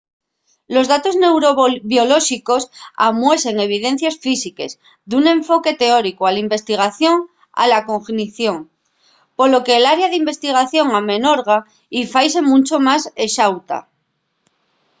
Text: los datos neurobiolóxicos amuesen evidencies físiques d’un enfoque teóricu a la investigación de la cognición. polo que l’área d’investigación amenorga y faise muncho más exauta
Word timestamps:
los 0.75 0.85
datos 0.93 1.13
neurobiolóxicos 1.23 2.61
amuesen 3.09 3.55
evidencies 3.67 4.15
físiques 4.25 4.71
d’un 5.09 5.23
enfoque 5.35 5.71
teóricu 5.81 6.21
a 6.25 6.31
la 6.35 6.43
investigación 6.47 7.15
de 7.57 7.65
la 7.71 7.79
cognición. 7.89 8.57
polo 9.37 9.57
que 9.65 9.81
l’área 9.83 10.07
d’investigación 10.09 10.87
amenorga 10.99 11.57
y 11.99 11.99
faise 12.13 12.39
muncho 12.49 12.75
más 12.87 13.03
exauta 13.25 13.77